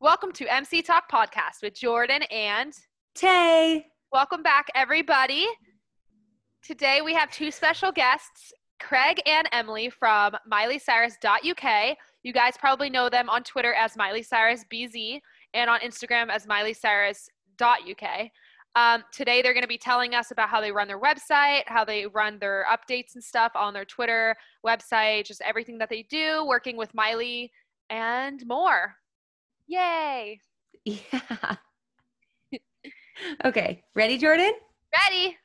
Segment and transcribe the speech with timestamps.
[0.00, 2.72] Welcome to MC Talk Podcast with Jordan and
[3.16, 3.84] Tay.
[4.12, 5.44] welcome back, everybody.
[6.62, 11.96] Today we have two special guests, Craig and Emily from MileyCyrus.uk.
[12.22, 15.20] You guys probably know them on Twitter as Miley Cyrus BZ
[15.52, 18.30] and on Instagram as MileyCyrus.uk.
[18.76, 21.84] Um, today they're going to be telling us about how they run their website, how
[21.84, 26.46] they run their updates and stuff on their Twitter website, just everything that they do,
[26.46, 27.50] working with Miley
[27.90, 28.94] and more.
[29.68, 30.40] Yay!
[30.84, 31.56] Yeah.
[33.44, 34.52] okay, ready, Jordan?
[35.04, 35.36] Ready?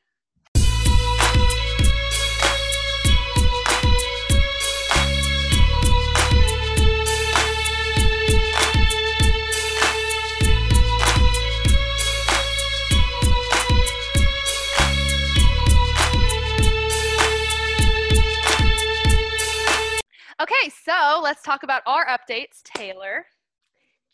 [20.40, 22.62] Okay, so let's talk about our updates.
[22.62, 23.26] Taylor.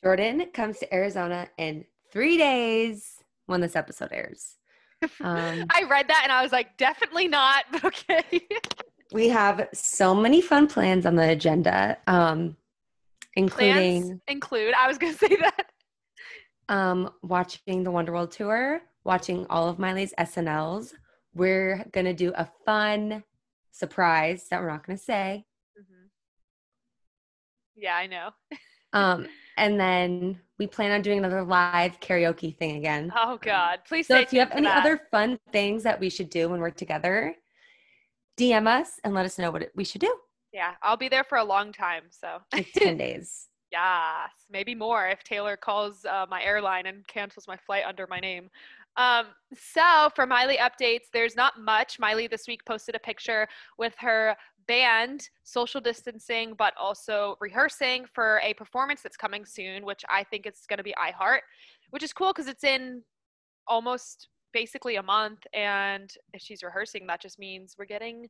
[0.02, 4.56] Jordan comes to Arizona in three days when this episode airs.
[5.02, 5.08] Um,
[5.70, 7.64] I read that and I was like, definitely not.
[7.84, 8.46] Okay.
[9.12, 12.56] we have so many fun plans on the agenda, um,
[13.34, 15.66] including Plans include, I was going to say that.
[16.68, 20.92] um, watching the Wonderworld tour, watching all of Miley's SNLs.
[21.34, 23.22] We're gonna do a fun
[23.70, 25.44] surprise that we're not gonna say.
[25.80, 26.06] Mm-hmm.
[27.76, 28.30] Yeah, I know.
[28.92, 33.12] Um, and then we plan on doing another live karaoke thing again.
[33.16, 33.80] Oh, God.
[33.86, 34.78] Please So if you have any that.
[34.80, 37.34] other fun things that we should do when we're together,
[38.38, 40.14] DM us and let us know what we should do.
[40.52, 42.04] Yeah, I'll be there for a long time.
[42.10, 43.46] So, Like 10 days.
[43.70, 48.18] yes, maybe more if Taylor calls uh, my airline and cancels my flight under my
[48.18, 48.50] name.
[48.96, 51.98] Um, so, for Miley updates, there's not much.
[51.98, 53.46] Miley this week posted a picture
[53.78, 60.02] with her band, social distancing, but also rehearsing for a performance that's coming soon, which
[60.08, 61.40] I think is going to be iHeart,
[61.90, 63.02] which is cool because it's in
[63.66, 65.46] almost basically a month.
[65.54, 68.28] And if she's rehearsing, that just means we're getting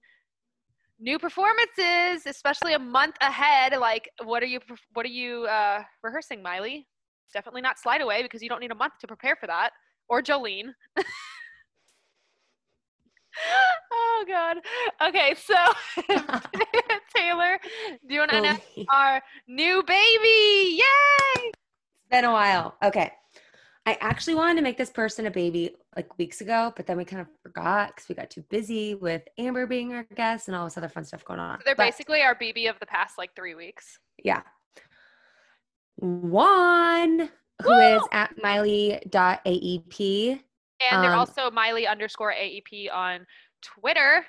[0.98, 3.74] new performances, especially a month ahead.
[3.78, 4.60] Like, what are you
[4.92, 6.86] what are you uh, rehearsing, Miley?
[7.32, 9.70] Definitely not Slide Away because you don't need a month to prepare for that.
[10.10, 10.74] Or Jolene.
[13.92, 14.58] oh God.
[15.08, 15.54] Okay, so
[17.16, 17.58] Taylor,
[18.06, 18.60] do you want to announce
[18.92, 20.78] our new baby?
[20.78, 21.44] Yay!
[21.44, 21.56] It's
[22.10, 22.76] been a while.
[22.82, 23.12] Okay.
[23.86, 27.04] I actually wanted to make this person a baby like weeks ago, but then we
[27.04, 30.64] kind of forgot because we got too busy with Amber being our guest and all
[30.64, 31.58] this other fun stuff going on.
[31.60, 34.00] So they're But- basically our BB of the past like three weeks.
[34.24, 34.42] Yeah.
[35.96, 37.30] One
[37.62, 40.40] who is at miley.aep.
[40.90, 43.26] And they're Um, also Miley underscore AEP on
[43.62, 44.26] Twitter.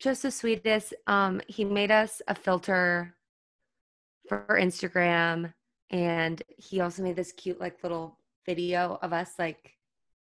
[0.00, 0.92] Just the sweetest.
[1.06, 3.16] Um, he made us a filter
[4.28, 5.52] for Instagram
[5.90, 9.70] and he also made this cute like little video of us like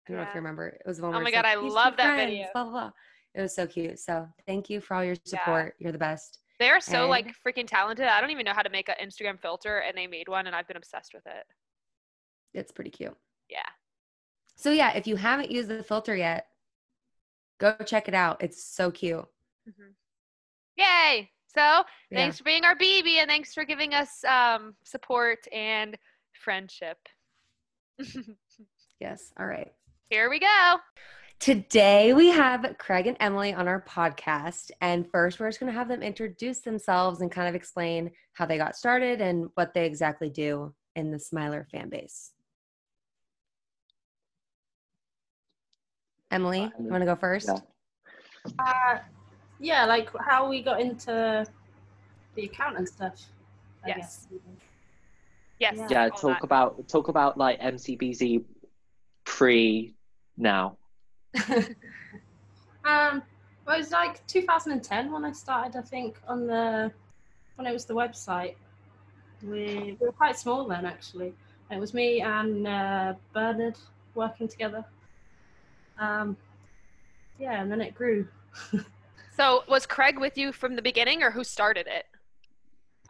[0.07, 0.67] I don't know if you remember.
[0.69, 2.47] It was one Oh my God, like, I love that friends," video.
[2.53, 2.91] Blah, blah, blah.
[3.33, 3.99] It was so cute.
[3.99, 5.39] So thank you for all your Yeah.
[5.39, 5.75] support.
[5.79, 6.39] You're the best.
[6.59, 8.07] They're so And- like freaking talented.
[8.07, 10.55] I don't even know how to make an Instagram filter, and they made one, and
[10.55, 11.45] I've been obsessed with it.
[12.53, 13.15] It's pretty cute.
[13.49, 13.59] Yeah.
[14.55, 16.47] So yeah, if you haven't used the filter yet,
[17.59, 18.41] go check it out.
[18.43, 19.25] It's so cute.
[20.77, 21.29] Yay!
[21.55, 21.83] So Yeah.
[22.13, 25.97] thanks for being our BB, and thanks for giving us um, support and
[26.33, 26.97] friendship.
[28.99, 29.31] Yes.
[29.39, 29.71] All right.
[30.09, 30.77] Here we go.
[31.39, 34.71] Today we have Craig and Emily on our podcast.
[34.81, 38.47] And first, we're just going to have them introduce themselves and kind of explain how
[38.47, 42.31] they got started and what they exactly do in the Smiler fan base.
[46.31, 47.47] Emily, you want to go first?
[47.47, 47.59] Yeah.
[48.59, 48.99] Uh,
[49.59, 51.45] yeah, like how we got into
[52.35, 53.15] the account and stuff.
[53.83, 53.97] I Yes.
[53.97, 54.27] guess.
[55.59, 55.75] Yes.
[55.77, 55.87] Yeah.
[55.89, 56.43] Yeah, talk that.
[56.43, 58.43] about talk about like MCBZ
[59.25, 59.95] pre
[60.37, 60.77] now.
[62.85, 63.23] um,
[63.65, 65.77] well, it was like 2010 when I started.
[65.77, 66.91] I think on the
[67.55, 68.55] when it was the website.
[69.43, 71.33] We, we were quite small then, actually.
[71.69, 73.77] It was me and uh, Bernard
[74.15, 74.83] working together.
[75.99, 76.37] Um,
[77.39, 78.27] yeah, and then it grew.
[79.37, 82.05] So was Craig with you from the beginning, or who started it?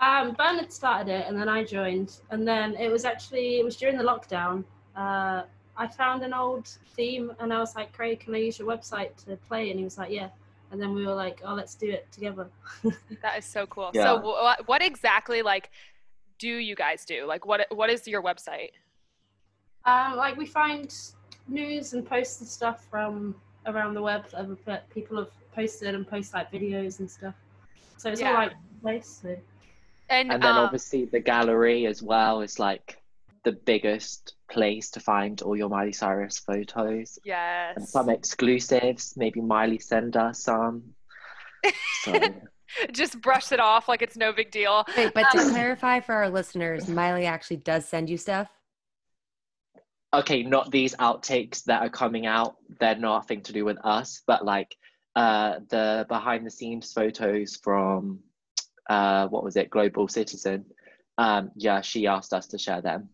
[0.02, 3.78] Um, Bernard started it, and then I joined, and then it was actually it was
[3.78, 4.66] during the lockdown.
[4.96, 5.44] Uh,
[5.78, 9.16] I found an old theme, and I was like, "Craig, can I use your website
[9.24, 10.28] to play?" And he was like, "Yeah."
[10.70, 12.50] And then we were like, "Oh, let's do it together."
[13.22, 13.92] That is so cool.
[13.94, 14.04] Yeah.
[14.04, 15.72] So what, what exactly like
[16.40, 17.26] do you guys do?
[17.26, 18.72] Like what what is your website?
[19.86, 20.94] Um, like we find
[21.48, 23.36] news and posts and stuff from
[23.66, 24.58] around the web that other
[24.94, 27.36] people have posted and post like videos and stuff.
[27.98, 28.30] So it's Yeah.
[28.30, 29.20] all like place.
[29.22, 29.36] So.
[30.10, 33.02] And, And then um, obviously the gallery as well is like
[33.44, 37.20] the biggest place to find all your Miley Cyrus photos.
[37.24, 37.74] Yes.
[37.76, 39.16] And some exclusives.
[39.18, 40.84] Maybe Miley send us some.
[42.04, 42.14] So
[42.92, 44.86] Just brush it off like it's no big deal.
[44.98, 48.50] Wait, but to clarify for our listeners, Miley actually does send you stuff.
[50.14, 52.58] Okay, not these outtakes that are coming out.
[52.80, 54.76] They're nothing to do with us, but like
[55.16, 58.20] uh, the behind the scenes photos from
[58.90, 60.66] uh, what was it, Global Citizen.
[61.18, 63.10] Um, yeah, she asked us to share them.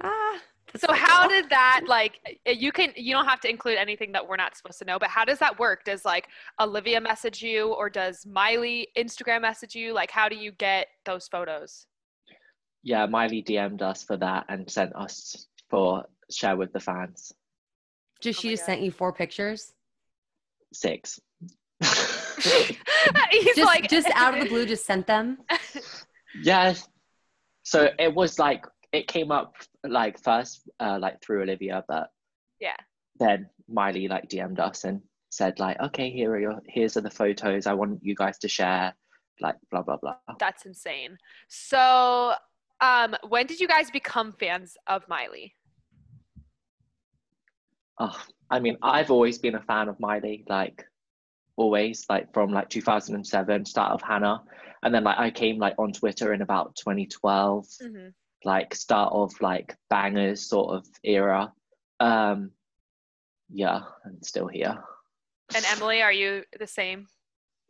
[0.00, 0.38] Ah.
[0.76, 4.26] So so how did that like you can you don't have to include anything that
[4.26, 5.84] we're not supposed to know, but how does that work?
[5.84, 6.28] Does like
[6.60, 9.92] Olivia message you or does Miley Instagram message you?
[9.92, 11.86] Like how do you get those photos?
[12.82, 17.32] Yeah, Miley DM'd us for that and sent us for share with the fans.
[18.20, 18.66] just Oh she my just God.
[18.72, 19.72] sent you four pictures?
[20.72, 21.20] Six.
[23.30, 25.38] He's Just like just out of the blue, just sent them.
[26.42, 26.74] yeah.
[27.62, 32.10] So it was like it came up like first uh, like through Olivia, but
[32.60, 32.76] Yeah.
[33.18, 35.00] then Miley like DM'd us and
[35.30, 38.48] said like, okay, here are your here's are the photos I want you guys to
[38.48, 38.94] share,
[39.40, 40.16] like blah blah blah.
[40.38, 41.16] That's insane.
[41.48, 42.34] So
[42.80, 45.54] um when did you guys become fans of Miley?
[48.04, 48.20] Oh,
[48.50, 50.84] I mean, I've always been a fan of Miley, like
[51.56, 54.42] always, like from like 2007, start of Hannah,
[54.82, 58.08] and then like I came like on Twitter in about 2012, Mm-hmm.
[58.44, 61.52] like start of like Bangerz sort of era.
[62.00, 62.50] Um,
[63.48, 64.82] yeah, I'm still here.
[65.54, 67.06] And Emily, are you the same?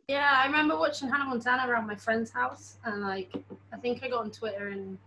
[0.07, 3.31] Yeah, I remember watching Hannah Montana around my friend's house, and like,
[3.71, 4.97] I think I got on Twitter in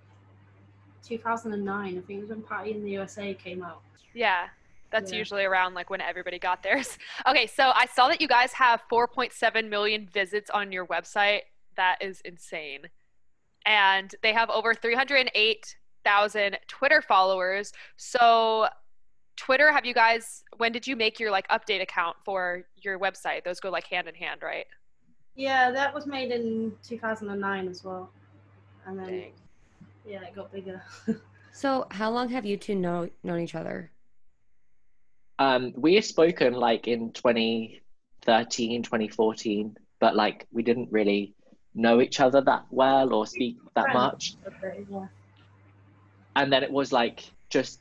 [1.02, 1.86] 2009.
[1.86, 3.82] I think it was when Party in the USA came out.
[4.14, 4.46] Yeah.
[4.90, 5.18] That's Yeah.
[5.18, 6.96] usually around like when everybody got theirs.
[7.26, 11.40] Okay, so I saw that you guys have 4.7 million visits on your website.
[11.76, 12.88] That is insane.
[13.64, 17.72] And they have over 308,000 Twitter followers.
[17.96, 18.68] So
[19.36, 23.44] Twitter, have you guys when did you make your like update account for your website?
[23.44, 24.66] Those go like hand in hand, right?
[25.34, 28.10] Yeah, that was made in 2009 as well,
[28.86, 29.32] and then Dang.
[30.06, 30.82] yeah, it got bigger.
[31.52, 33.90] So how long have you two know known each other?
[35.38, 41.34] Um, we had spoken like in 2013, 2014, but like we didn't really
[41.76, 44.34] know each other that well or speak that much.
[44.46, 45.06] okay, yeah.
[46.34, 47.80] and then it was like just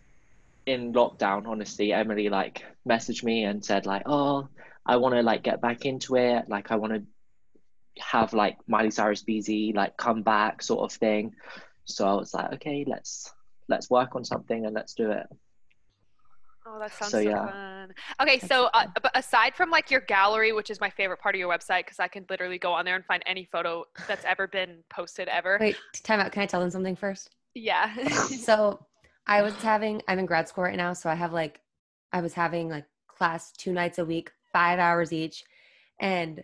[0.66, 4.48] in lockdown honestly emily like messaged me and said like oh
[4.86, 7.04] i want to like get back into it like i want to
[8.02, 11.34] have like miley cyrus bz like come back sort of thing
[11.86, 13.32] so i was like okay let's
[13.70, 15.28] let's work on something and let's do it
[16.68, 17.46] Oh, that sounds So, so, yeah.
[17.46, 17.94] fun.
[18.22, 21.20] Okay, That's so so uh, but aside from like your gallery, which is my favorite
[21.20, 23.86] part of your website because I can literally go on there and find any photo
[24.08, 25.58] that's ever been posted ever.
[25.62, 26.32] Wait, time out.
[26.32, 27.30] Can I tell them something first?
[27.54, 27.96] Yeah.
[28.46, 28.86] So
[29.28, 31.62] I was having I'm in grad school right now, so I have like
[32.12, 35.44] I was having like class two nights a week, five hours each.
[36.00, 36.44] And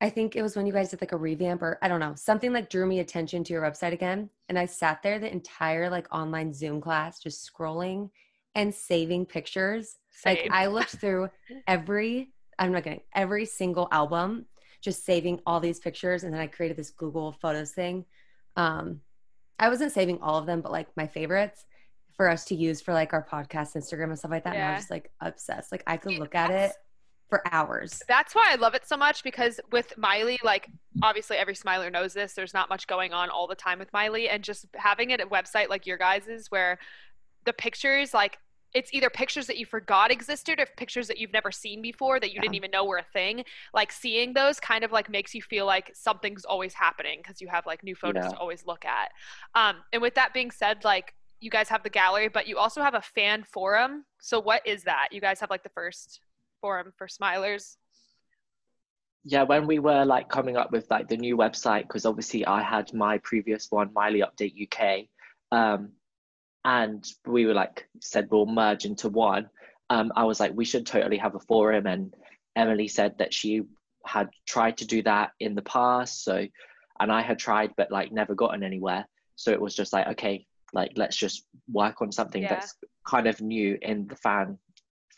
[0.00, 2.14] I think it was when you guys did like a revamp or I don't know,
[2.16, 4.28] something like drew me attention to your website again.
[4.48, 8.10] And I sat there the entire like online Zoom class just scrolling
[8.54, 9.96] and saving pictures.
[10.24, 11.28] Like I looked through
[11.66, 14.46] every I'm not kidding, every single album,
[14.80, 18.04] just saving all these pictures, and then I created this Google Photos thing.
[18.56, 19.00] Um,
[19.58, 21.64] I wasn't saving all of them, but like my favorites
[22.16, 24.54] for us to use for like our podcast, Instagram, and stuff like that.
[24.54, 24.70] And I Yeah.
[24.72, 25.72] was just like obsessed.
[25.72, 26.72] Like I could Yeah, look at it
[27.28, 28.02] for hours.
[28.06, 30.68] That's why I love it so much because with Miley, like
[31.02, 32.34] obviously every smiler knows this.
[32.34, 35.26] There's not much going on all the time with Miley, and just having it a
[35.26, 36.78] website like your guys's where
[37.44, 38.38] the pictures like
[38.74, 42.32] it's either pictures that you forgot existed or pictures that you've never seen before that
[42.32, 43.44] you didn't even know were a thing.
[43.72, 47.48] Like seeing those kind of like makes you feel like something's always happening because you
[47.48, 48.30] have like new photos Yeah.
[48.30, 49.10] to always look at.
[49.54, 52.82] Um, and with that being said, like you guys have the gallery, but you also
[52.82, 54.04] have a fan forum.
[54.20, 55.08] So what is that?
[55.12, 56.20] You guys have like the first
[56.60, 57.76] forum for smilers.
[59.24, 62.60] yeah when we were like coming up with like the new website because obviously i
[62.62, 65.06] had my previous one miley update uk
[65.58, 65.90] um
[66.64, 69.48] and we were like said we'll merge into one
[69.90, 72.14] um i was like we should totally have a forum and
[72.56, 73.62] emily said that she
[74.06, 76.46] had tried to do that in the past so
[77.00, 79.06] and i had tried but like never gotten anywhere
[79.36, 82.54] so it was just like okay like let's just work on something Yeah.
[82.54, 82.74] that's
[83.06, 84.58] kind of new in the fan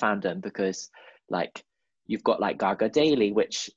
[0.01, 0.91] fandom because
[1.31, 1.65] like
[2.07, 3.71] you've got like gaga daily which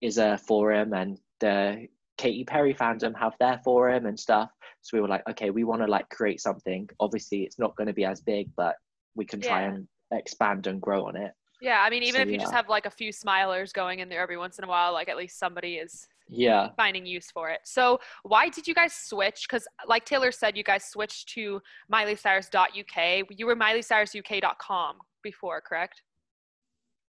[0.00, 1.86] is a forum and the
[2.20, 4.50] Katy Perry fandom um, have their forum and stuff.
[4.82, 6.86] So we were like, okay, we want to like create something.
[7.00, 8.76] Obviously, it's not going to be as big, but
[9.14, 9.70] we can try Yeah.
[9.72, 11.32] and expand and grow on it.
[11.62, 14.08] Yeah, I mean, even So, if you just have like a few smilers going in
[14.10, 16.68] there every once in a while, like at least somebody is Yeah.
[16.76, 17.60] finding use for it.
[17.64, 19.46] So why did you guys switch?
[19.48, 21.60] Because like Taylor said, you guys switched to
[21.90, 23.26] MileyCyrus.uk.
[23.30, 26.02] You were MileyCyrusUK.com before, correct?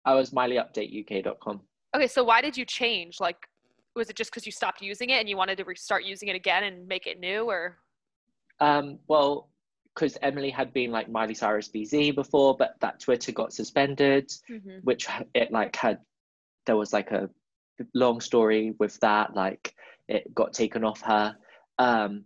[0.05, 1.61] I was MileyUpdateUK.com.
[1.95, 3.19] Okay, so why did you change?
[3.19, 3.37] Like,
[3.99, 6.35] was it just because you stopped using it and you wanted to restart using it
[6.35, 7.77] again and make it new, or?
[8.59, 9.49] Um, well,
[9.93, 14.83] because Emily had been like Miley Cyrus BZ before, but that Twitter got suspended, Mhm.
[14.83, 15.99] which it like had
[16.65, 17.29] there was like a
[17.93, 19.73] long story with that, like
[20.07, 21.37] it got taken off her.
[21.77, 22.25] Um,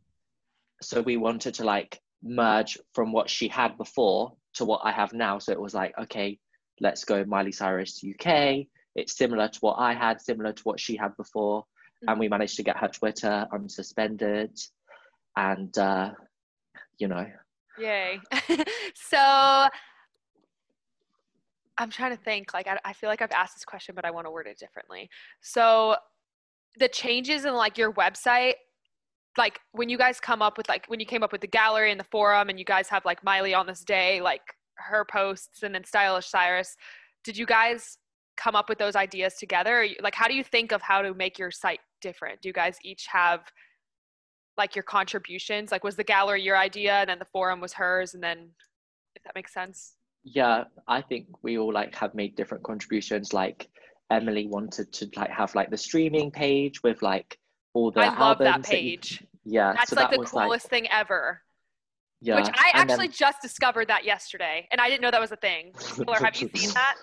[0.82, 5.14] so we wanted to like merge from what she had before to what I have
[5.14, 5.40] now.
[5.40, 6.40] So it was like, okay,
[6.80, 8.68] let's go Miley Cyrus UK.
[8.96, 11.66] It's similar to what I had, similar to what she had before.
[12.08, 14.60] And we managed to get her Twitter unsuspended.
[15.36, 16.12] And uh,
[17.00, 17.26] you know,
[17.80, 18.20] Yay.
[18.96, 19.68] so
[21.78, 22.54] I'm trying to think.
[22.54, 24.58] Like, I, I feel like I've asked this question, but I want to word it
[24.60, 25.10] differently.
[25.42, 25.96] So
[26.80, 28.54] the changes in like your website,
[29.38, 31.92] like when you guys come up with like when you came up with the gallery
[31.92, 34.42] and the forum, and you guys have like Miley on this day, like
[34.76, 36.76] her posts, and then Stylish Cyrus.
[37.24, 37.98] Did you guys
[38.38, 39.88] come up with those ideas together?
[40.02, 42.42] Like, how do you think of how to make your site different?
[42.42, 43.42] Do you guys each have
[44.58, 45.72] like your contributions?
[45.72, 48.50] Like, was the gallery your idea, and then the forum was hers, and then
[49.16, 49.96] if that makes sense.
[50.24, 53.34] yeah, I think we all like have made different contributions.
[53.34, 53.68] Like
[54.10, 57.38] Emily wanted to like have like the streaming page with like
[57.74, 59.24] all the I love that albums you- page.
[59.46, 61.42] yeah, That's so like that the coolest thing ever.
[62.22, 65.22] yeah, Which I and then- actually just discovered that yesterday, and I didn't know that
[65.22, 65.74] was a thing.
[65.96, 66.96] Taylor, have you seen that?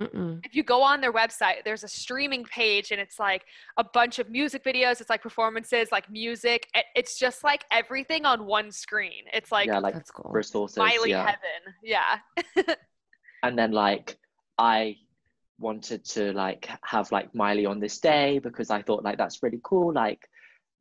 [0.00, 0.40] Mm-mm.
[0.44, 3.44] If you go on their website, there's a streaming page, and it's like
[3.76, 5.00] a bunch of music videos.
[5.00, 6.68] It's like performances, like music.
[6.94, 9.24] It's just like everything on one screen.
[9.32, 10.30] It's like yeah, like That's cool.
[10.32, 10.78] resources.
[10.78, 11.26] Miley yeah.
[11.26, 11.74] heaven.
[11.82, 12.74] Yeah.
[13.42, 14.16] and then like
[14.58, 14.96] I
[15.58, 19.60] wanted to like have like Miley on this day because I thought like that's really
[19.62, 19.92] cool.
[19.92, 20.28] Like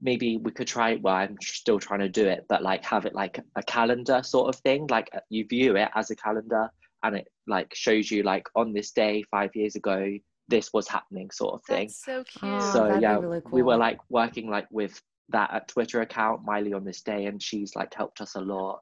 [0.02, 0.96] maybe we could try.
[0.96, 4.54] Well, I'm still trying to do it, but like have it like a calendar sort
[4.54, 4.88] of thing.
[4.88, 6.70] Like uh, you view it as a calendar,
[7.04, 10.18] and it like shows you like on this day five years ago
[10.48, 11.88] this was happening sort of thing.
[11.88, 12.44] That's so cute.
[12.44, 16.44] Oh, so that'd yeah, really we were like working like with that at Twitter account
[16.44, 18.82] Miley on this day, and she's like helped us a lot.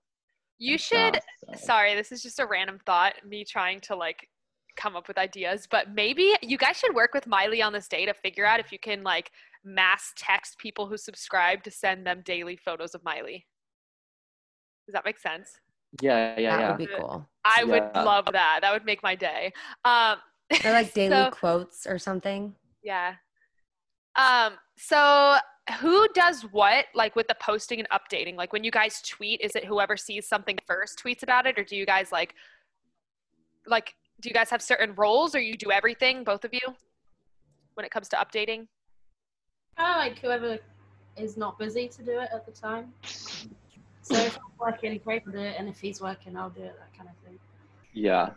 [0.57, 1.65] you should stuff, so.
[1.65, 4.27] sorry this is just a random thought me trying to like
[4.75, 8.05] come up with ideas but maybe you guys should work with miley on this day
[8.05, 9.31] to figure out if you can like
[9.63, 13.45] mass text people who subscribe to send them daily photos of miley
[14.85, 15.59] does that make sense
[16.01, 16.57] Yeah, yeah, that yeah.
[16.57, 17.27] That would be cool.
[17.58, 18.60] I would love that.
[18.62, 19.51] That would make my day.
[19.86, 20.18] Um,
[20.62, 22.56] They're like daily so- quotes or something.
[22.84, 23.15] yeah.
[24.15, 25.38] Um so
[25.82, 28.36] who does what like with the posting and updating?
[28.36, 31.58] Like when you guys tweet is it whoever sees something first tweets about it?
[31.60, 32.34] Or do you guys like
[33.68, 36.60] like do you guys have certain roles or you do everything both of you
[37.75, 38.68] when it comes to updating?
[39.77, 40.58] I like whoever
[41.15, 42.91] is not busy to do it at the time.
[44.10, 46.75] So if I'm working, Craig will do it, and if he's working, I'll do it.
[46.80, 47.39] That kind of thing.
[47.94, 48.30] Yeah.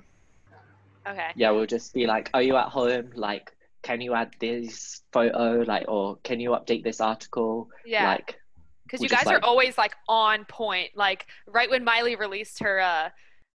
[1.08, 1.30] okay.
[1.36, 3.10] Yeah we'll just be like are you at home?
[3.14, 5.64] Like can you add this photo?
[5.66, 7.68] Like or can you update this article?
[7.84, 8.08] Yeah.
[8.08, 8.38] Like
[8.84, 10.90] because we'll you just, guys are always like on point.
[10.94, 13.08] Like right when miley released her uh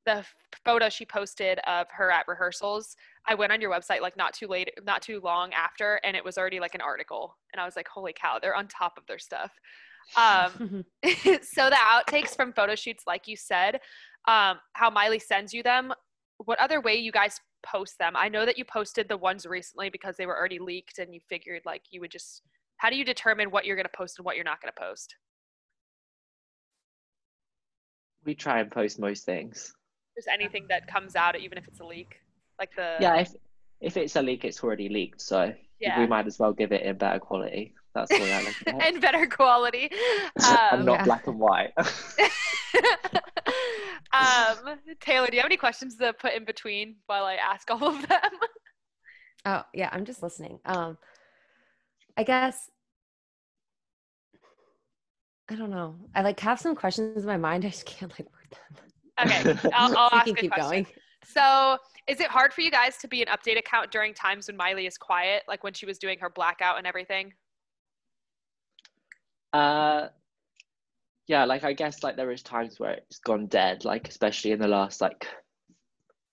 [0.06, 0.25] the
[0.64, 2.94] photo she posted of her at rehearsals
[3.26, 6.23] i went on your website like not too late not too long after and it
[6.23, 7.35] was already like an article.
[7.52, 9.50] And i was like holy cow they're on top of their stuff
[10.16, 10.84] um
[11.42, 13.80] so the outtakes from photo shoots like you said
[14.28, 15.92] um how miley sends you them
[16.38, 18.14] what other way you guys post them?
[18.16, 21.20] I know that you posted the ones recently because they were already leaked and you
[21.28, 22.42] figured like you would just
[22.78, 24.80] how do you determine what you're going to post and what you're not going to
[24.80, 25.14] post?
[28.25, 29.73] We try and post most things.
[30.16, 32.16] Just anything that comes out even if it's a leak
[32.58, 33.34] like the yeah if
[33.80, 35.99] if it's a leak it's already leaked so yeah.
[35.99, 38.74] we might as well give it in better quality that's the way i look at
[38.74, 39.90] it and better quality
[40.36, 41.04] and um, not Yeah.
[41.04, 41.72] black and white
[44.12, 47.86] um taylor do you have any questions to put in between while i ask all
[47.88, 48.20] of them
[49.46, 50.58] Oh yeah, I'm just listening.
[50.64, 50.96] Um,
[52.16, 52.70] I guess
[55.50, 55.96] I don't know.
[56.14, 57.66] I like have some questions in my mind.
[57.66, 59.54] I just can't like word them.
[59.54, 60.70] okay i'll, I'll ask can a keep question.
[60.70, 60.86] going.
[61.26, 64.56] So, is it hard for you guys to be an update account during times when
[64.56, 67.34] Miley is quiet, like when she was doing her blackout and everything?
[69.54, 70.08] Uh
[71.28, 74.58] yeah like i guess like there is times where it's gone dead like especially in
[74.58, 75.26] the last like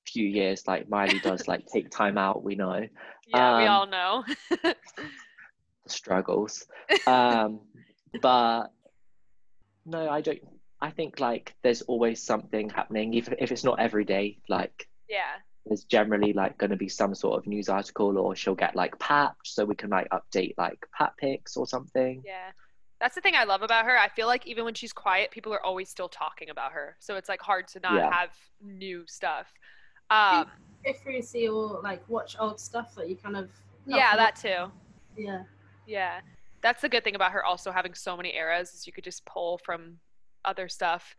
[0.07, 2.85] few years like miley does like take time out we know
[3.27, 4.23] Yeah, we Um, all know.
[5.87, 6.65] struggles
[7.07, 7.59] um
[8.21, 8.67] but
[9.85, 10.39] no i don't
[10.79, 15.35] i think like there's always something happening even if it's not every day like yeah.
[15.65, 18.97] there's generally like going to be some sort of news article or she'll get like
[18.99, 22.51] papped so we can like update like pat pics or something Yeah.
[23.01, 23.97] That's the thing I love about her.
[23.97, 26.95] I feel like even when she's quiet, people are always still talking about her.
[26.99, 28.13] So it's like hard to not Yeah.
[28.13, 28.29] have
[28.61, 29.51] new stuff.
[30.11, 30.49] Um,
[30.83, 33.49] If you see or like watch old stuff that you kind of
[33.87, 34.71] yeah, familiar- that too.
[35.17, 35.43] yeah.
[35.87, 36.21] Yeah.
[36.61, 39.25] That's the good thing about her also having so many eras is you could just
[39.25, 39.99] pull from
[40.45, 41.15] other stuff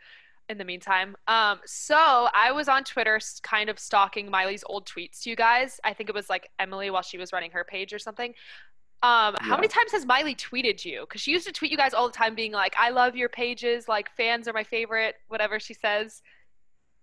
[0.49, 1.17] in the meantime.
[1.27, 5.81] Um, so I was on Twitter kind of stalking Miley's old tweets to you guys.
[5.83, 8.35] I think it was like Emily while she was running her page or something.
[9.03, 11.01] Um, how many times has Miley tweeted you?
[11.01, 13.29] Because she used to tweet you guys all the time being like, I love your
[13.29, 16.23] pages, like fans are my favorite, whatever she says.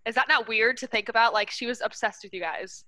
[0.06, 1.34] Is that not weird to think about?
[1.34, 2.86] Like she was obsessed with you guys.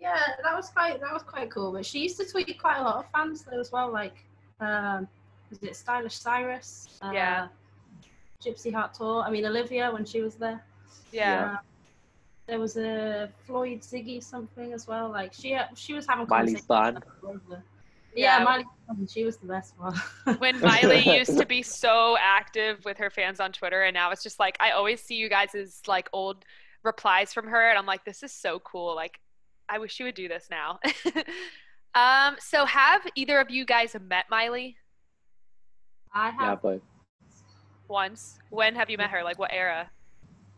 [0.00, 1.72] Yeah, that was quite that was quite cool.
[1.72, 3.92] But she used to tweet quite a lot of fans though as well.
[3.92, 4.16] Like,
[4.60, 5.06] um,
[5.50, 6.98] was it Stylish Cyrus?
[7.02, 7.48] Uh, Yeah.
[8.44, 9.22] Gypsy Heart Tour.
[9.22, 10.64] I mean Olivia when she was there.
[11.12, 11.56] Yeah.
[11.56, 11.56] Uh,
[12.46, 15.08] there was a Floyd Ziggy something as well.
[15.10, 17.62] Like she she was having Miley's conversations fun.
[18.14, 18.64] Yeah, Miley.
[18.86, 19.94] Fun, She was the best one.
[20.38, 24.22] when Miley used to be so active with her fans on Twitter, and now it's
[24.22, 26.44] just like I always see you guys' as like old
[26.82, 28.94] replies from her, and I'm like, this is so cool.
[28.94, 29.18] Like,
[29.68, 30.78] I wish you would do this now.
[31.94, 34.76] um, so have either of you guys met Miley
[36.14, 36.80] I yeah have
[37.88, 38.38] once?
[38.50, 39.22] When have you met her?
[39.22, 39.90] Like, what era?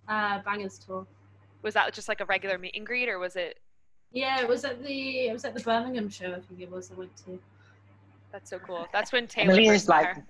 [0.09, 1.07] uh, Bangerz Tour.
[1.62, 3.58] Was that just like a regular meet and greet, or was it?
[4.12, 6.32] Yeah, it was at the it was at the Birmingham show.
[6.32, 6.90] I think it was.
[6.90, 7.38] I went to.
[8.32, 8.86] That's so cool.
[8.92, 10.26] That's when Taylor Emily first is like her.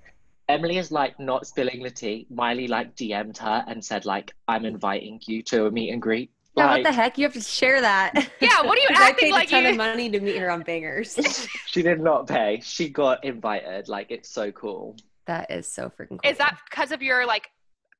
[0.48, 2.26] Emily is like not spilling the tea.
[2.30, 6.30] Miley like DM'd her and said like I'm inviting you to a meet and greet.
[6.56, 7.18] Yeah, Like, what the heck?
[7.18, 8.14] You have to share that.
[8.40, 10.20] Yeah, what are you 'Cause I acting paid like a ton you- of money to
[10.20, 11.48] meet her on Bangerz.
[11.66, 12.60] she did not pay.
[12.64, 13.88] She got invited.
[13.88, 14.96] Like it's so cool.
[15.26, 16.20] that is so freaking cool.
[16.24, 17.48] Is that because of your like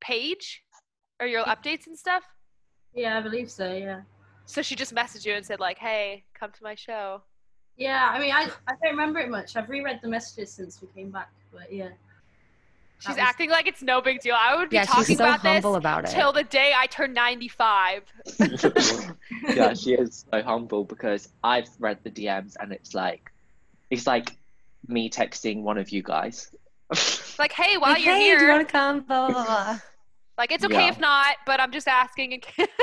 [0.00, 0.62] page
[1.20, 2.22] or your updates and stuff?
[2.98, 3.72] Yeah, I believe so.
[3.72, 4.00] Yeah.
[4.46, 7.22] So she just messaged you and said like, "Hey, come to my show."
[7.76, 9.54] Yeah, I mean, I, I don't remember it much.
[9.54, 11.90] I've reread the messages since we came back, but yeah.
[12.98, 14.34] She's was- acting like it's no big deal.
[14.36, 16.10] I would be Yeah, talking she's so about humble this about it.
[16.10, 18.02] till the day I turn 95.
[19.54, 23.30] yeah, she is so humble because I've read the DMs and it's like
[23.90, 24.36] it's like
[24.88, 26.50] me texting one of you guys.
[27.38, 29.00] Like, hey, while Like, you're hey, here, do you want to come?
[29.02, 29.78] Blah, blah, blah.
[30.38, 30.88] Like it's okay Yeah.
[30.88, 32.32] if not, but I'm just asking.
[32.32, 32.66] in case-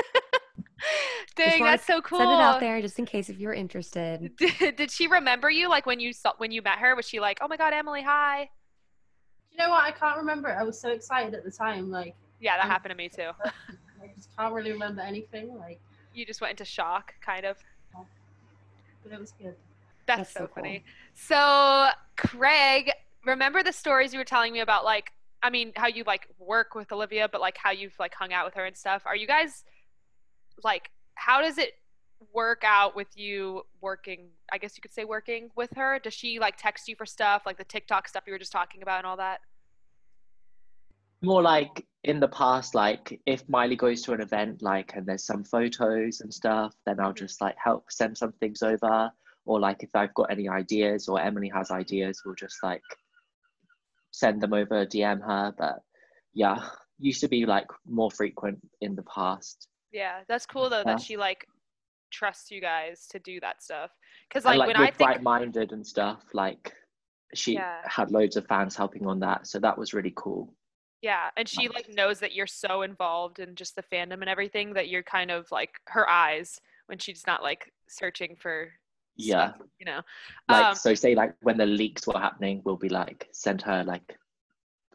[1.36, 2.20] Just Dang, that's so cool.
[2.20, 4.32] Send it out there just in case if you're interested.
[4.38, 5.68] Did, did she remember you?
[5.68, 8.04] Like when you saw when you met her, was she like, "Oh my God, Emily,
[8.04, 8.50] hi"?
[9.52, 9.84] You know what?
[9.84, 10.50] I can't remember.
[10.56, 11.89] I was so excited at the time.
[11.89, 13.32] Like, Yeah, that Um, happened to me too.
[14.04, 15.58] I just can't really remember anything.
[15.58, 15.80] Like,
[16.13, 17.58] You just went into shock, kind of.
[19.04, 19.56] but it was good.
[20.06, 20.56] That's, That's so, so cool.
[20.63, 20.84] funny.
[21.15, 22.91] So, Craig,
[23.26, 25.12] remember the stories you were telling me about, like,
[25.45, 28.45] I mean, how you like work with Olivia, but like how you've like hung out
[28.45, 29.03] with her and stuff.
[29.05, 29.63] Are you guys
[30.63, 31.73] like, how does it
[32.34, 34.29] work out with you working?
[34.51, 35.99] I guess you could say working with her.
[35.99, 38.81] Does she like text you for stuff, like the TikTok stuff you were just talking
[38.81, 39.41] about and all that?
[41.21, 45.25] More like in the past, like if Miley goes to an event, like and there's
[45.25, 47.17] some photos and stuff, then I'll Mhm.
[47.17, 49.12] just like help send some things over.
[49.45, 52.81] Or like if I've got any ideas or Emily has ideas, we'll just like
[54.15, 55.54] send them over, DM her.
[55.58, 55.82] But
[56.34, 56.67] yeah,
[56.99, 59.67] used to be like more frequent in the past.
[59.91, 60.95] Yeah, that's cool though Yeah.
[60.95, 61.45] that she like
[62.12, 63.91] trusts you guys to do that stuff.
[64.30, 66.73] Because and like, like when I think, Bright Minded and stuff, like
[67.34, 67.82] she Yeah.
[67.86, 69.47] had loads of fans helping on that.
[69.47, 70.54] So that was really cool.
[71.01, 74.73] Yeah, and she like knows that you're so involved in just the fandom and everything
[74.73, 78.71] that you're kind of like her eyes when she's not like searching for
[79.17, 79.54] Yeah.
[79.54, 80.01] stuff, you know.
[80.49, 83.84] Like Um, so say like when the leaks were happening, we'll be like send her
[83.84, 84.17] like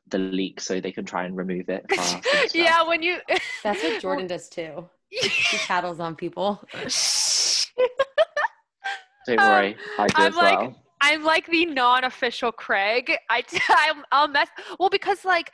[0.08, 1.84] the leak so they can try and remove it.
[1.98, 3.18] and yeah, when you
[3.62, 4.88] That's what Jordan does too.
[5.12, 6.62] She tattles on people.
[9.26, 10.76] Don't Um, worry, I do I'm as like- well.
[11.02, 13.10] I'm like the non-official Craig.
[13.30, 15.50] I I'm, I'll mess well because like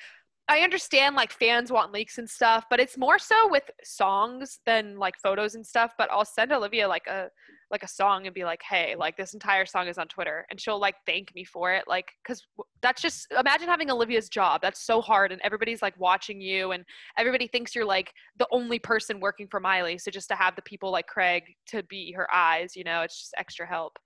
[0.48, 4.98] I understand like fans want leaks and stuff, but it's more so with songs than
[4.98, 5.92] like photos and stuff.
[5.96, 7.28] But I'll send Olivia like a
[7.70, 10.60] like a song and be like, hey, like this entire song is on Twitter, and
[10.60, 12.42] she'll like thank me for it, like because
[12.82, 14.60] that's just imagine having Olivia's job.
[14.62, 16.84] That's so hard, and everybody's like watching you, and
[17.18, 19.98] everybody thinks you're like the only person working for Miley.
[19.98, 23.18] So just to have the people like Craig to be her eyes, you know, it's
[23.18, 23.98] just extra help.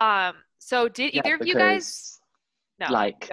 [0.00, 0.34] Um.
[0.58, 2.18] So did Yeah, either of you guys?
[2.80, 2.86] No.
[2.90, 3.30] like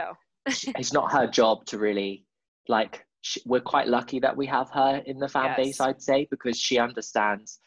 [0.49, 2.25] sh- it's not her job to really
[2.67, 5.57] like sh- we're quite lucky that we have her in the fan Yes.
[5.57, 7.59] base i'd say because she understands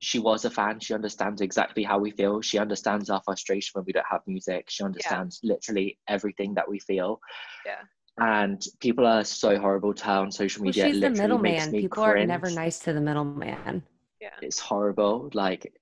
[0.00, 3.84] she was a fan she understands exactly how we feel she understands our frustration when
[3.84, 7.20] we don't have music she understands literally everything that we feel
[7.66, 7.82] Yeah.
[8.18, 10.86] and people are so horrible to her on social media.
[10.86, 11.70] It she's the makes middleman.
[11.72, 13.82] me People are never nice to the middleman.
[14.20, 14.30] Yeah.
[14.42, 15.30] It's horrible.
[15.34, 15.72] Like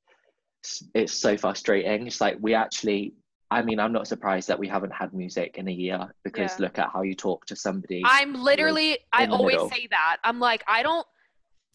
[0.63, 2.07] it's, it's so frustrating.
[2.07, 3.15] It's like we actually.
[3.51, 6.65] I mean, I'm not surprised that we haven't had music in a year because Yeah.
[6.67, 8.03] look at how you talk to somebody.
[8.05, 9.71] I'm literally, I always middle.
[9.71, 10.17] say that.
[10.25, 11.07] I'm like, I don't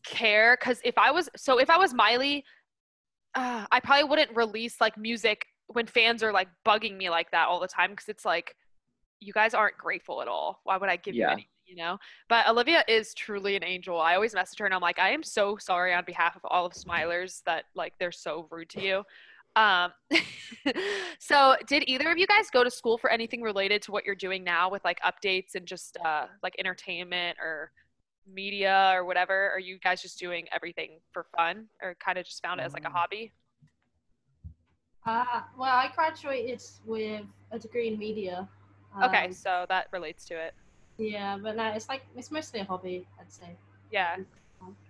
[0.05, 2.43] care because if I was, so if I was Miley,
[3.35, 7.47] uh, I probably wouldn't release like music when fans are like bugging me like that
[7.47, 8.55] all the time because it's like,
[9.19, 10.59] you guys aren't grateful at all.
[10.63, 11.33] Why would I give you Yeah.
[11.33, 11.97] anything, you know?
[12.27, 14.01] But Olivia is truly an angel.
[14.01, 16.65] I always message her and I'm like, I am so sorry on behalf of all
[16.65, 19.03] of Smilers that like they're so rude to you.
[19.55, 19.91] Um,
[21.19, 24.15] so did either of you guys go to school for anything related to what you're
[24.15, 27.71] doing now with like updates and just uh, like entertainment or
[28.27, 29.49] media or whatever?
[29.51, 32.73] Are you guys just doing everything for fun or kind of just found it as
[32.73, 32.93] like a Mm.
[32.93, 33.33] hobby?
[35.05, 38.47] Uh, well, I graduated with a degree in media.
[39.01, 40.53] Okay, Um, so that relates to it.
[40.97, 43.57] Yeah, but no, it's like it's mostly a hobby, I'd say.
[43.91, 44.17] Yeah.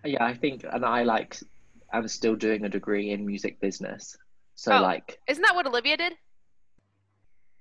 [0.03, 1.37] yeah, I think, and I like.
[1.93, 4.17] I'm still doing a degree in music business.
[4.55, 4.81] So Oh.
[4.81, 6.13] like, Isn't that what Olivia did?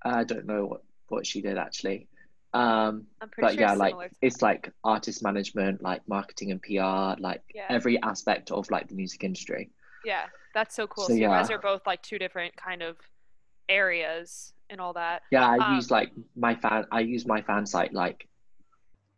[0.03, 2.07] I don't know what what she did actually.
[2.53, 7.41] Um, I'm but sure yeah, like it's like artist management, like marketing and PR, like
[7.53, 7.67] Yeah.
[7.69, 9.69] every aspect of like the music industry.
[10.05, 11.05] Yeah, that's so cool.
[11.05, 12.97] So, So, you guys are both like two different kind of
[13.69, 15.21] areas and all that.
[15.31, 16.85] Yeah, I Um, use like my fan.
[16.91, 18.27] I use my fan site like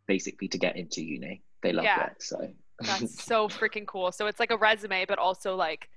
[0.06, 1.42] basically to get into uni.
[1.62, 2.06] They love Yeah.
[2.06, 2.22] it.
[2.22, 4.12] So That's so freaking cool.
[4.12, 5.88] So it's like a resume, but also like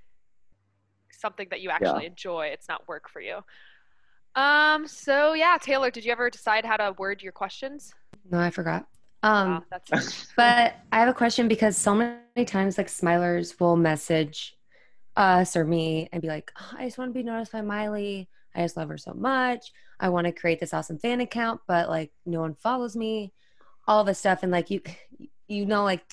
[1.11, 2.47] something that you actually enjoy.
[2.47, 3.39] It's not work for you.
[4.37, 4.87] Um.
[4.87, 7.93] So yeah, Taylor, did you ever decide how to word your questions?
[8.29, 8.85] No, I forgot.
[9.23, 13.75] Um, Wow, that's But I have a question because so many times, like Smilers will
[13.75, 14.55] message
[15.15, 18.29] us or me and be like, "Oh, I just want to be noticed by Miley.
[18.55, 19.71] I just love her so much.
[19.99, 23.33] I want to create this awesome fan account, but like no one follows me.
[23.87, 24.43] All this stuff.
[24.43, 24.81] And like you,
[25.47, 26.03] you know, like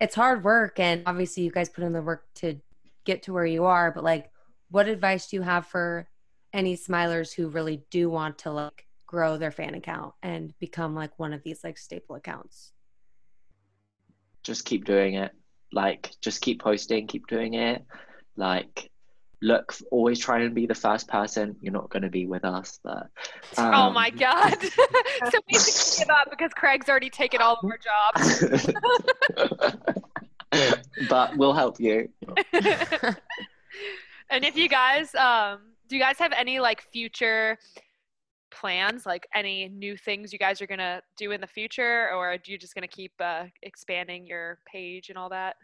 [0.00, 0.80] it's hard work.
[0.80, 2.60] And obviously, you guys put in the work to
[3.04, 3.92] get to where you are.
[3.92, 4.30] But like,
[4.70, 6.08] what advice do you have for
[6.52, 11.18] any Smilers who really do want to like grow their fan account and become like
[11.18, 12.72] one of these like staple accounts?
[14.42, 15.32] just keep doing it.
[15.72, 17.84] Like just keep posting, keep doing it.
[18.36, 18.90] Like
[19.40, 21.56] look, always try and be the first person.
[21.60, 23.08] You're not going to be with us, but
[23.58, 24.56] oh um, my god.
[25.30, 28.72] so basically give up because Craig's already taken all of our jobs.
[31.08, 32.08] but we'll help you.
[34.30, 35.60] and if you guys um
[35.92, 37.58] do you guys have any like future
[38.50, 42.38] plans like any new things you guys are gonna do in the future or are
[42.46, 45.54] you just gonna keep uh, expanding your page and all that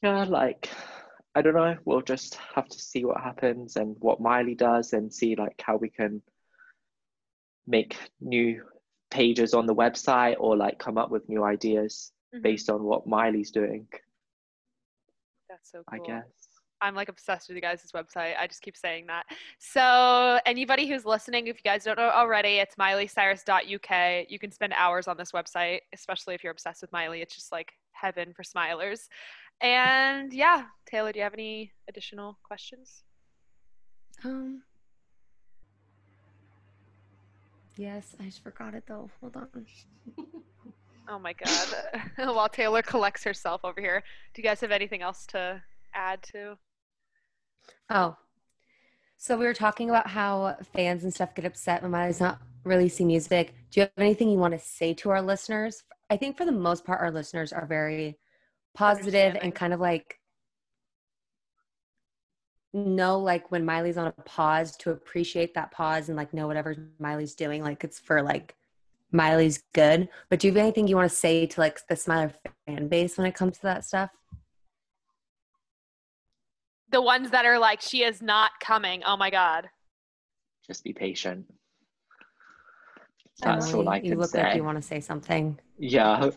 [0.00, 0.70] Yeah, like
[1.34, 1.76] I don't know.
[1.84, 5.76] We'll just have to see what happens and what Miley does, and see like how
[5.76, 6.22] we can
[7.66, 8.62] make new
[9.10, 12.42] pages on the website or like come up with new ideas Mhm.
[12.42, 13.88] based on what Miley's doing.
[15.48, 16.04] that's so cool.
[16.04, 16.39] I guess.
[16.82, 19.26] I'm like obsessed with you guys' website i just keep saying that
[19.58, 24.72] so anybody who's listening if you guys don't know already it's mileycyrus.uk you can spend
[24.76, 28.42] hours on this website especially if you're obsessed with miley it's just like heaven for
[28.42, 29.08] smilers
[29.60, 33.02] and yeah taylor do you have any additional questions
[34.24, 34.62] Um.
[37.76, 39.08] Yes, I just forgot it though.
[39.20, 39.48] Hold on.
[41.08, 41.68] Oh my god.
[42.34, 44.02] While Taylor collects herself over here,
[44.34, 45.62] do you guys have anything else to
[45.94, 46.58] add to?
[47.88, 48.16] Oh,
[49.22, 53.06] so we were talking about how fans and stuff get upset when Miley's not releasing
[53.06, 53.54] music.
[53.70, 55.82] Do you have anything you want to say to our listeners?
[56.08, 58.18] I think for the most part, our listeners are very
[59.42, 60.18] and kind of like
[62.72, 66.74] know like when Miley's on a pause to appreciate that pause and like know whatever
[66.98, 68.56] Miley's doing, like it's for like
[69.12, 70.08] Miley's good.
[70.28, 72.32] But do you have anything you want to say to like the Smiler
[72.66, 74.10] fan base when it comes to that stuff?
[76.90, 79.02] The ones that are like, she is not coming.
[79.06, 79.68] Oh my god.
[80.66, 81.46] Just be patient.
[83.42, 84.14] That's Emily, all I You can say.
[84.14, 84.42] You look say.
[84.42, 85.58] like you want to say something.
[85.78, 86.30] Yeah.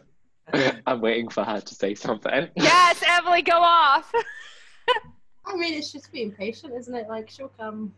[0.87, 2.49] I'm waiting for her to say something.
[2.55, 4.11] Yes, Emily, go off.
[5.45, 7.07] I mean, it's just being patient, isn't it?
[7.09, 7.93] Like she'll come.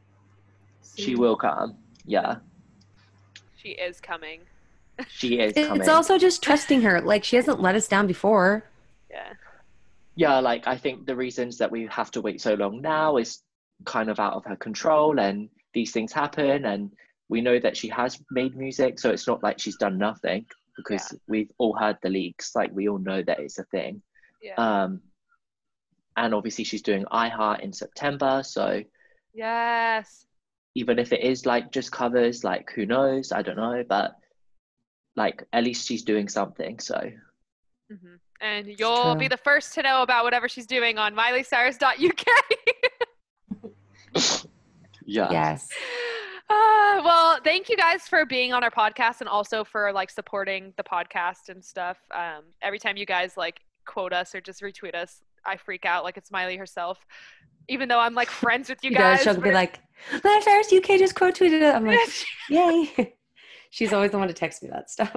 [0.98, 1.78] She will come.
[2.06, 2.38] Yeah.
[3.58, 4.42] she is coming.
[5.10, 7.02] She is It's also just trusting her.
[7.02, 8.64] Like she hasn't let us down before.
[9.10, 9.34] Yeah.
[10.16, 13.42] Yeah, like I think the reasons that we have to wait so long now is
[13.84, 16.92] kind of out of her control and these things happen and
[17.28, 20.46] we know that she has made music, so it's not like she's done nothing
[20.78, 24.02] because we've all heard the leaks, like we all know that it's a thing.
[24.42, 24.56] Yeah.
[24.58, 25.02] Um
[26.16, 28.82] and obviously she's doing iHeart in September, so
[29.34, 30.26] yes.
[30.76, 34.16] even if it is like just covers, like who knows, I don't know, but
[35.18, 36.80] like at least she's doing something.
[36.80, 37.12] So
[37.92, 38.20] Mhm.
[38.46, 42.26] And you'll be the first to know about whatever she's doing on mileycyrus.uk.
[45.06, 45.68] yeah, Yes.
[46.48, 50.74] Uh, well, thank you guys for being on our podcast and also for like supporting
[50.78, 51.98] the podcast and stuff.
[52.14, 56.04] Um, every time you guys like quote us or just retweet us, I freak out
[56.04, 57.00] like it's Miley herself.
[57.68, 59.24] Even though I'm like friends with you She guys.
[59.24, 59.34] does.
[59.36, 59.80] She'll be like,
[60.24, 61.74] Miley UK just quote tweeted it.
[61.74, 61.98] I'm like,
[62.52, 63.16] yay.
[63.72, 65.16] She's always the one to text me that stuff.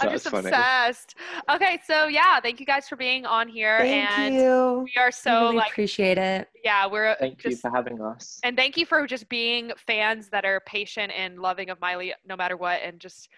[0.00, 0.48] I'm just funny.
[0.48, 1.14] obsessed.
[1.50, 4.84] Okay, so yeah, thank you guys for being on here, Thank and you.
[4.84, 6.48] we are We so really like, appreciate it.
[6.64, 8.38] yeah, we're Thank you for having us.
[8.44, 12.36] and thank you for just being fans that are patient and loving of Miley no
[12.36, 13.28] matter what, and just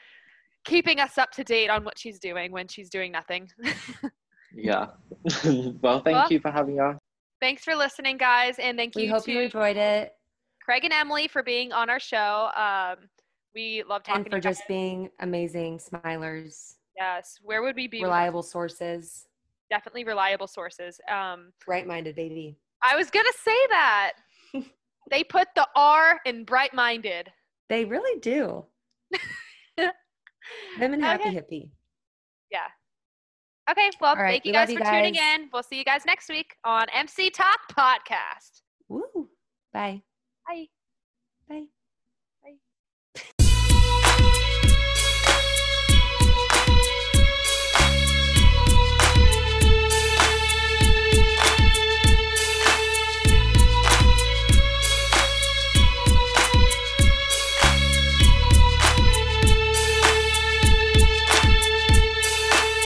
[0.64, 3.48] keeping us up to date on what she's doing when she's doing nothing.
[4.52, 4.86] Yeah.
[5.80, 6.96] well, thank Well, you for having us.
[7.40, 10.12] Thanks for listening, guys, and thank We you hope to you enjoyed it
[10.64, 12.50] Craig and Emily for being on our show.
[12.56, 12.96] Um,
[13.54, 18.02] we love talking and for just being amazing smilers, Yes, where would we be?
[18.02, 19.26] reliable sources,
[19.70, 21.00] Definitely reliable sources.
[21.08, 22.56] Um, right minded, baby.
[22.82, 24.12] I was gonna say that
[25.10, 27.30] they put the R in bright-minded.
[27.68, 28.64] They really do.
[29.76, 29.92] Them
[30.94, 31.36] and Happy Okay.
[31.36, 31.70] Hippie.
[32.50, 32.66] Yeah.
[33.70, 35.48] Okay, well, right, thank you we guys you for tuning in.
[35.52, 38.62] We'll see you guys next week on MC Talk Podcast.
[38.88, 39.28] Woo.
[39.72, 40.02] Bye.
[40.48, 40.66] Bye.
[41.48, 41.66] Bye.